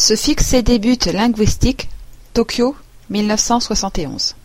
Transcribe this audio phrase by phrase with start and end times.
[0.00, 1.88] Se fixer des buts linguistiques,
[2.32, 2.76] Tokyo,
[3.10, 4.36] 1971.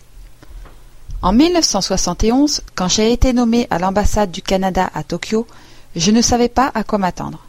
[1.21, 5.45] En 1971, quand j'ai été nommé à l'ambassade du Canada à Tokyo,
[5.95, 7.45] je ne savais pas à quoi m'attendre.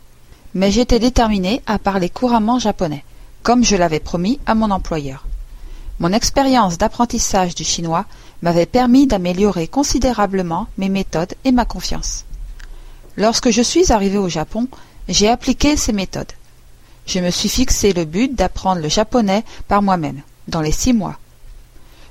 [0.53, 3.07] Mais j'étais déterminé à parler couramment japonais,
[3.43, 5.25] comme je l'avais promis à mon employeur.
[5.99, 8.05] Mon expérience d'apprentissage du chinois
[8.43, 12.27] m'avait permis d'améliorer considérablement mes méthodes et ma confiance.
[13.17, 14.69] Lorsque je suis arrivé au Japon,
[15.09, 16.33] j'ai appliqué ces méthodes.
[17.07, 21.19] Je me suis fixé le but d'apprendre le japonais par moi-même, dans les six mois.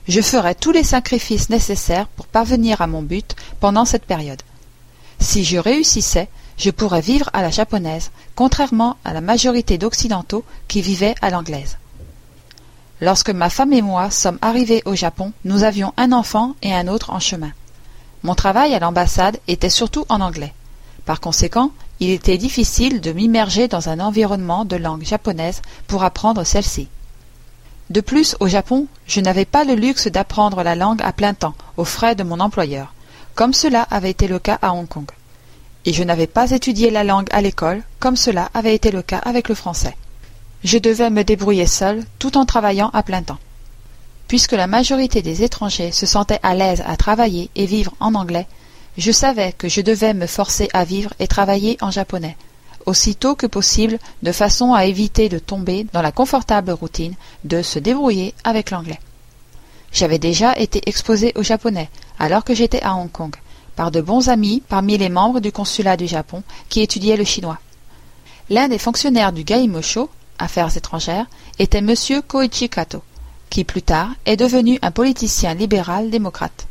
[0.07, 4.41] Je ferai tous les sacrifices nécessaires pour parvenir à mon but pendant cette période.
[5.19, 6.27] Si je réussissais,
[6.57, 11.77] je pourrais vivre à la japonaise, contrairement à la majorité d'Occidentaux qui vivaient à l'anglaise.
[13.01, 16.87] Lorsque ma femme et moi sommes arrivés au Japon, nous avions un enfant et un
[16.87, 17.51] autre en chemin.
[18.21, 20.53] Mon travail à l'ambassade était surtout en anglais.
[21.05, 21.71] Par conséquent,
[22.03, 26.89] il était difficile de m'immerger dans un environnement de langue japonaise pour apprendre celle-ci.
[27.89, 31.53] De plus, au Japon, je n'avais pas le luxe d'apprendre la langue à plein temps,
[31.77, 32.93] aux frais de mon employeur,
[33.35, 35.09] comme cela avait été le cas à Hong Kong.
[35.85, 39.19] Et je n'avais pas étudié la langue à l'école, comme cela avait été le cas
[39.19, 39.95] avec le français.
[40.65, 43.39] Je devais me débrouiller seul, tout en travaillant à plein temps.
[44.27, 48.47] Puisque la majorité des étrangers se sentaient à l'aise à travailler et vivre en anglais,
[48.97, 52.37] je savais que je devais me forcer à vivre et travailler en japonais,
[52.85, 57.79] aussitôt que possible, de façon à éviter de tomber dans la confortable routine de se
[57.79, 58.99] débrouiller avec l'anglais.
[59.91, 63.35] J'avais déjà été exposé au japonais, alors que j'étais à Hong Kong,
[63.75, 67.59] par de bons amis parmi les membres du consulat du Japon qui étudiaient le chinois.
[68.49, 71.27] L'un des fonctionnaires du Gaimosho, Affaires étrangères,
[71.59, 71.93] était M.
[72.27, 73.01] Koichi Kato,
[73.49, 76.67] qui plus tard est devenu un politicien libéral démocrate.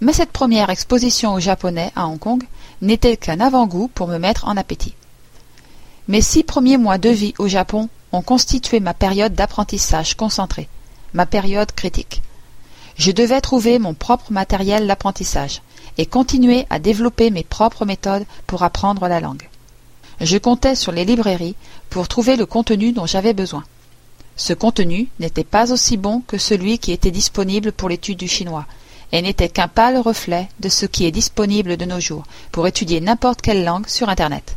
[0.00, 2.42] Mais cette première exposition aux Japonais à Hong Kong
[2.80, 4.94] n'était qu'un avant-goût pour me mettre en appétit.
[6.08, 10.68] Mes six premiers mois de vie au Japon ont constitué ma période d'apprentissage concentré,
[11.12, 12.22] ma période critique.
[12.96, 15.62] Je devais trouver mon propre matériel d'apprentissage
[15.98, 19.48] et continuer à développer mes propres méthodes pour apprendre la langue.
[20.20, 21.56] Je comptais sur les librairies
[21.90, 23.64] pour trouver le contenu dont j'avais besoin.
[24.36, 28.66] Ce contenu n'était pas aussi bon que celui qui était disponible pour l'étude du chinois,
[29.12, 33.00] et n'était qu'un pâle reflet de ce qui est disponible de nos jours pour étudier
[33.00, 34.56] n'importe quelle langue sur Internet.